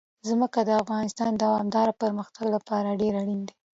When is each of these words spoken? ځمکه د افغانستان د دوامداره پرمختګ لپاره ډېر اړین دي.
ځمکه 0.29 0.59
د 0.65 0.69
افغانستان 0.81 1.31
د 1.35 1.39
دوامداره 1.43 1.93
پرمختګ 2.01 2.45
لپاره 2.55 2.97
ډېر 3.01 3.13
اړین 3.21 3.41
دي. 3.47 3.53